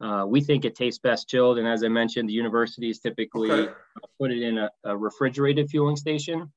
Uh, 0.00 0.24
we 0.28 0.40
think 0.40 0.64
it 0.64 0.76
tastes 0.76 1.00
best 1.00 1.28
chilled. 1.28 1.58
And 1.58 1.66
as 1.66 1.82
I 1.82 1.88
mentioned, 1.88 2.28
the 2.28 2.34
universities 2.34 3.00
typically 3.00 3.50
okay. 3.50 3.72
put 4.20 4.30
it 4.30 4.42
in 4.42 4.58
a, 4.58 4.70
a, 4.84 4.96
refrigerated 4.96 5.68
fueling 5.70 5.96
station. 5.96 6.52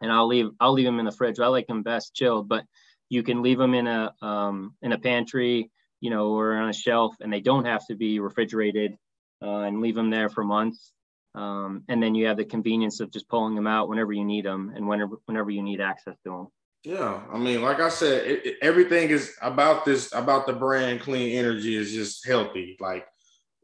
And 0.00 0.12
I'll 0.12 0.28
leave 0.28 0.50
I'll 0.60 0.74
leave 0.74 0.86
them 0.86 1.00
in 1.00 1.06
the 1.06 1.12
fridge. 1.12 1.40
I 1.40 1.48
like 1.48 1.66
them 1.66 1.82
best 1.82 2.14
chilled, 2.14 2.48
but 2.48 2.64
you 3.08 3.24
can 3.24 3.42
leave 3.42 3.58
them 3.58 3.74
in 3.74 3.88
a 3.88 4.14
um, 4.22 4.74
in 4.80 4.92
a 4.92 4.98
pantry, 4.98 5.72
you 6.00 6.10
know, 6.10 6.28
or 6.28 6.54
on 6.54 6.68
a 6.68 6.72
shelf, 6.72 7.16
and 7.20 7.32
they 7.32 7.40
don't 7.40 7.64
have 7.64 7.84
to 7.88 7.96
be 7.96 8.20
refrigerated. 8.20 8.96
Uh, 9.40 9.60
and 9.60 9.80
leave 9.80 9.94
them 9.94 10.10
there 10.10 10.28
for 10.28 10.42
months. 10.42 10.92
Um, 11.34 11.84
and 11.88 12.02
then 12.02 12.16
you 12.16 12.26
have 12.26 12.36
the 12.36 12.44
convenience 12.44 12.98
of 12.98 13.12
just 13.12 13.28
pulling 13.28 13.54
them 13.54 13.68
out 13.68 13.88
whenever 13.88 14.12
you 14.12 14.24
need 14.24 14.44
them 14.44 14.72
and 14.74 14.86
whenever 14.86 15.16
whenever 15.26 15.50
you 15.50 15.62
need 15.62 15.80
access 15.80 16.16
to 16.24 16.30
them. 16.30 16.48
Yeah, 16.84 17.22
I 17.32 17.38
mean, 17.38 17.60
like 17.62 17.80
I 17.80 17.88
said, 17.88 18.26
it, 18.26 18.46
it, 18.46 18.56
everything 18.62 19.10
is 19.10 19.34
about 19.42 19.84
this 19.84 20.12
about 20.14 20.46
the 20.46 20.52
brand 20.52 21.00
Clean 21.00 21.36
Energy 21.36 21.76
is 21.76 21.92
just 21.92 22.26
healthy. 22.26 22.76
Like, 22.80 23.06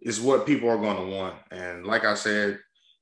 it's 0.00 0.20
what 0.20 0.46
people 0.46 0.68
are 0.68 0.76
going 0.76 0.96
to 0.96 1.16
want, 1.16 1.36
and 1.50 1.86
like 1.86 2.04
I 2.04 2.14
said, 2.14 2.58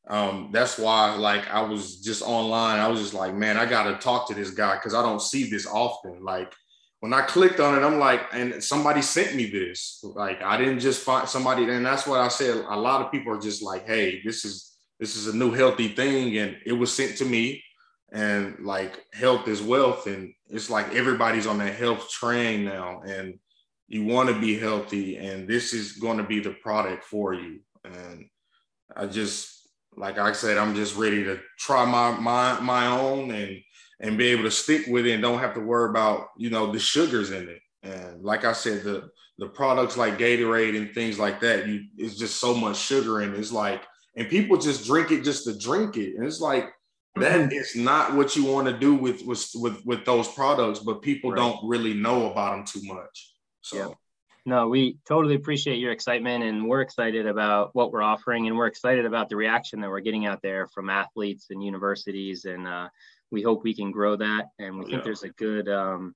um, 0.09 0.50
that's 0.52 0.78
why 0.78 1.14
like 1.16 1.49
I 1.49 1.62
was 1.62 2.00
just 2.00 2.23
online. 2.23 2.78
I 2.78 2.88
was 2.88 3.00
just 3.00 3.14
like, 3.14 3.35
man, 3.35 3.57
I 3.57 3.64
got 3.66 3.85
to 3.85 3.97
talk 3.97 4.28
to 4.28 4.35
this 4.35 4.50
guy 4.50 4.75
because 4.76 4.95
I 4.95 5.02
don't 5.02 5.23
see 5.23 5.49
this 5.49 5.66
often. 5.66 6.23
Like 6.23 6.52
when 7.00 7.14
I 7.14 7.23
clicked 7.23 7.59
on 7.59 7.75
it, 7.76 7.85
I'm 7.85 7.99
like, 7.99 8.21
and 8.33 8.62
somebody 8.62 9.00
sent 9.00 9.35
me 9.35 9.47
this. 9.47 10.00
Like 10.04 10.42
I 10.42 10.59
didn't 10.59 10.81
just 10.81 11.02
find 11.02 11.26
somebody, 11.28 11.64
and 11.64 11.87
that's 11.87 12.07
what 12.07 12.21
I 12.21 12.28
said. 12.28 12.64
A 12.69 12.78
lot 12.78 13.00
of 13.00 13.11
people 13.11 13.33
are 13.33 13.40
just 13.40 13.62
like, 13.62 13.87
hey, 13.87 14.21
this 14.25 14.45
is 14.45 14.76
this 15.00 15.16
is 15.16 15.26
a 15.28 15.37
new 15.37 15.52
healthy 15.52 15.88
thing, 15.88 16.37
and 16.37 16.59
it 16.66 16.73
was 16.73 16.92
sent 16.92 17.16
to 17.19 17.25
me 17.25 17.64
and 18.12 18.59
like 18.61 19.04
health 19.14 19.49
is 19.49 19.62
wealth 19.62 20.07
and 20.07 20.33
it's 20.49 20.69
like 20.69 20.95
everybody's 20.95 21.47
on 21.47 21.59
that 21.59 21.75
health 21.75 22.11
train 22.11 22.64
now 22.64 23.00
and 23.00 23.38
you 23.88 24.04
want 24.04 24.28
to 24.28 24.38
be 24.38 24.59
healthy 24.59 25.16
and 25.16 25.49
this 25.49 25.73
is 25.73 25.92
going 25.92 26.19
to 26.19 26.23
be 26.23 26.38
the 26.38 26.50
product 26.50 27.04
for 27.04 27.35
you. 27.35 27.61
And 27.85 28.26
i 28.95 29.07
just 29.07 29.69
like 29.97 30.19
i 30.19 30.33
said 30.33 30.59
i'm 30.59 30.75
just 30.75 30.97
ready 30.97 31.25
to 31.25 31.38
try 31.59 31.85
my 31.85 32.11
my 32.19 32.61
my 32.61 32.87
own 32.87 33.31
and 33.31 33.59
and 34.00 34.19
be 34.19 34.26
able 34.28 34.45
to 34.45 34.50
stick 34.50 34.87
with 34.88 35.07
it 35.07 35.12
and 35.12 35.23
don't 35.23 35.38
have 35.38 35.54
to 35.54 35.61
worry 35.61 35.88
about 35.88 36.28
you 36.37 36.50
know 36.50 36.71
the 36.71 36.78
sugars 36.78 37.31
in 37.31 37.49
it. 37.49 37.61
And 37.83 38.23
like 38.23 38.45
i 38.45 38.52
said 38.52 38.83
the 38.83 39.09
the 39.38 39.49
products 39.49 39.97
like 39.97 40.19
gatorade 40.19 40.76
and 40.76 40.92
things 40.92 41.19
like 41.19 41.40
that 41.40 41.66
you 41.66 41.85
it's 41.97 42.16
just 42.16 42.38
so 42.38 42.54
much 42.54 42.76
sugar 42.76 43.23
in 43.23 43.33
it. 43.33 43.38
it's 43.38 43.52
like 43.52 43.83
and 44.16 44.28
people 44.28 44.59
just 44.59 44.85
drink 44.85 45.11
it 45.11 45.25
just 45.25 45.45
to 45.45 45.59
drink 45.59 45.97
it. 45.97 46.16
And 46.16 46.26
it's 46.26 46.40
like 46.40 46.71
that 47.23 47.50
mm-hmm. 47.50 47.85
not 47.85 48.14
what 48.14 48.37
you 48.37 48.45
want 48.45 48.67
to 48.67 48.79
do 48.79 48.95
with 48.95 49.23
with 49.25 49.50
with, 49.55 49.85
with 49.85 50.05
those 50.05 50.29
products 50.29 50.79
but 50.81 51.02
people 51.02 51.31
right. 51.31 51.38
don't 51.38 51.59
really 51.62 51.95
know 51.95 52.31
about 52.31 52.57
them 52.57 52.64
too 52.64 52.83
much 52.85 53.35
so 53.61 53.76
yeah. 53.76 53.88
no 54.47 54.69
we 54.69 54.97
totally 55.07 55.35
appreciate 55.35 55.79
your 55.79 55.93
excitement 55.93 56.45
and 56.45 56.67
we're 56.67 56.81
excited 56.81 57.26
about 57.26 57.75
what 57.75 57.93
we're 57.93 58.02
offering 58.02 58.47
and 58.47 58.57
we're 58.57 58.67
excited 58.67 59.05
about 59.05 59.29
the 59.29 59.37
reaction 59.37 59.81
that 59.81 59.91
we're 59.91 60.00
getting 60.00 60.26
out 60.26 60.41
there 60.43 60.67
from 60.69 60.91
athletes 60.91 61.47
and 61.50 61.62
universities 61.62 62.45
and 62.45 62.67
uh, 62.67 62.88
we 63.31 63.43
hope 63.43 63.64
we 63.64 63.75
can 63.75 63.91
grow 63.91 64.17
that 64.17 64.49
and 64.59 64.79
we 64.79 64.85
think 64.85 65.02
there's 65.05 65.23
a 65.23 65.31
good 65.31 65.69
um, 65.69 66.14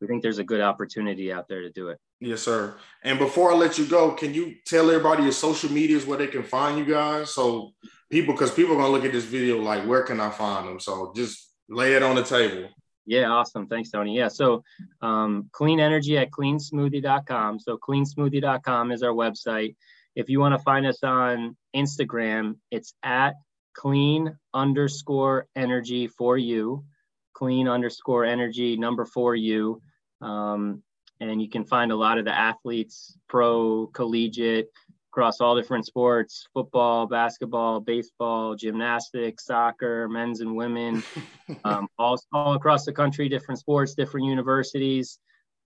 we 0.00 0.06
think 0.06 0.22
there's 0.22 0.38
a 0.38 0.44
good 0.44 0.60
opportunity 0.60 1.32
out 1.32 1.48
there 1.48 1.62
to 1.62 1.70
do 1.70 1.88
it 1.88 1.98
yes 2.24 2.42
sir 2.42 2.74
and 3.02 3.18
before 3.18 3.52
i 3.52 3.54
let 3.54 3.78
you 3.78 3.86
go 3.86 4.12
can 4.12 4.32
you 4.32 4.54
tell 4.64 4.90
everybody 4.90 5.22
your 5.22 5.32
social 5.32 5.70
medias 5.70 6.06
where 6.06 6.18
they 6.18 6.26
can 6.26 6.42
find 6.42 6.78
you 6.78 6.84
guys 6.84 7.30
so 7.30 7.72
people 8.14 8.32
because 8.32 8.52
people 8.52 8.74
are 8.74 8.78
gonna 8.78 8.92
look 8.92 9.04
at 9.04 9.10
this 9.10 9.24
video 9.24 9.60
like, 9.60 9.84
where 9.88 10.02
can 10.02 10.20
I 10.20 10.30
find 10.30 10.68
them? 10.68 10.78
So 10.78 11.12
just 11.16 11.50
lay 11.68 11.94
it 11.94 12.02
on 12.02 12.14
the 12.14 12.22
table. 12.22 12.68
Yeah, 13.06 13.28
awesome. 13.28 13.66
Thanks, 13.66 13.90
Tony. 13.90 14.16
Yeah, 14.16 14.28
so 14.28 14.62
um, 15.02 15.50
clean 15.50 15.80
energy 15.80 16.16
at 16.16 16.30
cleansmoothie.com. 16.30 17.58
So 17.58 17.76
cleansmoothie.com 17.76 18.92
is 18.92 19.02
our 19.02 19.10
website. 19.10 19.74
If 20.14 20.28
you 20.28 20.38
want 20.38 20.54
to 20.54 20.62
find 20.62 20.86
us 20.86 21.02
on 21.02 21.56
Instagram, 21.74 22.54
it's 22.70 22.94
at 23.02 23.34
clean 23.74 24.38
underscore 24.54 25.48
energy 25.56 26.06
for 26.06 26.38
you, 26.38 26.84
clean 27.32 27.66
underscore 27.66 28.24
energy 28.24 28.76
number 28.76 29.04
for 29.04 29.34
you. 29.34 29.82
Um, 30.20 30.83
and 31.20 31.40
you 31.40 31.48
can 31.48 31.64
find 31.64 31.92
a 31.92 31.96
lot 31.96 32.18
of 32.18 32.24
the 32.24 32.34
athletes, 32.36 33.16
pro, 33.28 33.86
collegiate, 33.88 34.70
across 35.12 35.40
all 35.40 35.54
different 35.54 35.86
sports 35.86 36.48
football 36.52 37.06
basketball 37.06 37.78
baseball 37.78 38.56
gymnastics 38.56 39.46
soccer 39.46 40.08
men's 40.08 40.40
and 40.40 40.56
women 40.56 41.04
um, 41.64 41.86
all, 42.00 42.18
all 42.32 42.54
across 42.54 42.84
the 42.84 42.92
country 42.92 43.28
different 43.28 43.60
sports 43.60 43.94
different 43.94 44.26
universities 44.26 45.20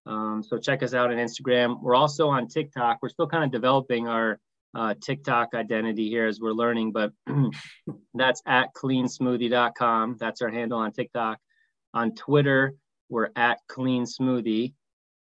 Um, 0.07 0.43
so 0.43 0.59
check 0.59 0.83
us 0.83 0.95
out 0.95 1.11
on 1.11 1.19
Instagram. 1.19 1.81
We're 1.83 1.95
also 1.95 2.29
on 2.29 2.49
TikTok. 2.49 2.99
We're 3.03 3.11
still 3.11 3.27
kind 3.27 3.45
of 3.45 3.51
developing 3.51 4.09
our 4.09 4.39
uh, 4.75 4.95
TikTok 5.01 5.55
identity 5.55 6.09
here 6.09 6.27
as 6.27 6.41
we're 6.41 6.53
learning, 6.53 6.93
but 6.93 7.13
that's 8.15 8.43
at 8.47 8.75
cleansmoothie.com. 8.75 10.17
That's 10.19 10.43
our 10.43 10.51
handle 10.51 10.79
on 10.79 10.93
TikTok. 10.93 11.39
On 11.95 12.15
Twitter, 12.15 12.75
we're 13.09 13.31
at 13.37 13.59
clean 13.69 14.05
smoothie. 14.05 14.75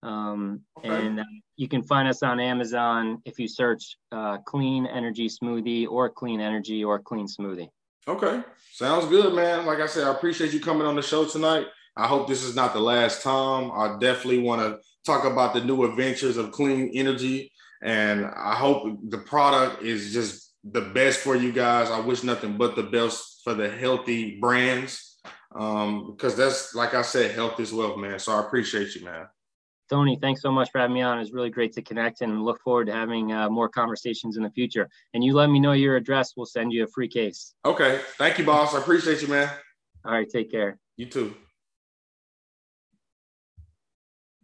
Um, 0.02 0.62
okay. 0.78 0.88
And 0.88 1.20
uh, 1.20 1.24
you 1.56 1.68
can 1.68 1.82
find 1.82 2.08
us 2.08 2.22
on 2.22 2.40
Amazon 2.40 3.20
if 3.24 3.38
you 3.38 3.46
search 3.46 3.96
uh, 4.12 4.38
clean 4.38 4.86
energy 4.86 5.28
smoothie 5.28 5.86
or 5.88 6.08
clean 6.08 6.40
energy 6.40 6.82
or 6.82 6.98
clean 6.98 7.26
smoothie. 7.26 7.68
Okay. 8.08 8.42
Sounds 8.72 9.06
good, 9.06 9.34
man. 9.34 9.66
Like 9.66 9.80
I 9.80 9.86
said, 9.86 10.06
I 10.06 10.12
appreciate 10.12 10.52
you 10.52 10.60
coming 10.60 10.86
on 10.86 10.96
the 10.96 11.02
show 11.02 11.26
tonight. 11.26 11.66
I 11.96 12.06
hope 12.06 12.28
this 12.28 12.42
is 12.42 12.56
not 12.56 12.72
the 12.72 12.80
last 12.80 13.22
time. 13.22 13.70
I 13.72 13.98
definitely 14.00 14.40
want 14.40 14.62
to 14.62 14.78
talk 15.04 15.24
about 15.24 15.52
the 15.52 15.62
new 15.62 15.84
adventures 15.84 16.36
of 16.36 16.52
clean 16.52 16.90
energy. 16.94 17.52
And 17.82 18.26
I 18.26 18.54
hope 18.54 18.98
the 19.08 19.18
product 19.18 19.82
is 19.82 20.12
just 20.12 20.54
the 20.64 20.80
best 20.80 21.20
for 21.20 21.36
you 21.36 21.52
guys. 21.52 21.90
I 21.90 22.00
wish 22.00 22.22
nothing 22.22 22.56
but 22.56 22.76
the 22.76 22.84
best 22.84 23.42
for 23.44 23.54
the 23.54 23.70
healthy 23.70 24.38
brands. 24.40 25.18
Um, 25.54 26.12
because 26.12 26.36
that's 26.36 26.74
like 26.74 26.94
I 26.94 27.02
said, 27.02 27.32
health 27.32 27.58
is 27.60 27.72
wealth, 27.72 27.98
man. 27.98 28.18
So 28.18 28.32
I 28.32 28.40
appreciate 28.40 28.94
you, 28.94 29.04
man. 29.04 29.26
Tony, 29.90 30.16
thanks 30.20 30.40
so 30.40 30.52
much 30.52 30.70
for 30.70 30.78
having 30.78 30.94
me 30.94 31.02
on. 31.02 31.18
It's 31.18 31.32
really 31.32 31.50
great 31.50 31.72
to 31.72 31.82
connect 31.82 32.20
and 32.20 32.44
look 32.44 32.60
forward 32.62 32.86
to 32.86 32.92
having 32.92 33.32
uh, 33.32 33.50
more 33.50 33.68
conversations 33.68 34.36
in 34.36 34.44
the 34.44 34.50
future. 34.50 34.88
And 35.14 35.24
you 35.24 35.34
let 35.34 35.50
me 35.50 35.58
know 35.58 35.72
your 35.72 35.96
address. 35.96 36.34
We'll 36.36 36.46
send 36.46 36.72
you 36.72 36.84
a 36.84 36.86
free 36.86 37.08
case. 37.08 37.54
Okay. 37.64 38.00
Thank 38.16 38.38
you, 38.38 38.44
boss. 38.44 38.72
I 38.72 38.78
appreciate 38.78 39.20
you, 39.20 39.28
man. 39.28 39.50
All 40.04 40.12
right. 40.12 40.28
Take 40.30 40.50
care. 40.52 40.78
You 40.96 41.06
too. 41.06 41.34